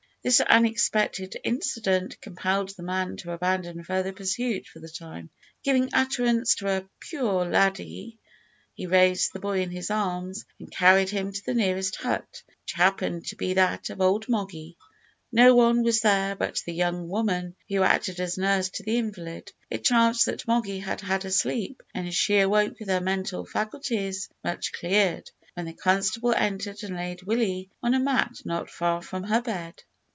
[0.23, 5.31] This unexpected incident compelled the man to abandon further pursuit for the time.
[5.63, 8.19] Giving utterance to a "puir laddie,"
[8.75, 12.73] he raised the boy in his arms and carried him to the nearest hut, which
[12.75, 14.77] happened to be that of old Moggy!
[15.31, 19.51] No one was there but the young woman who acted as nurse to the invalid.
[19.71, 24.29] It chanced that Moggy had had a sleep, and she awoke with her mental faculties
[24.43, 29.23] much cleared, when the constable entered and laid Willie on a mat not far from
[29.23, 29.81] her bed.